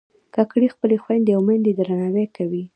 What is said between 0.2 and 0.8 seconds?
کاکړي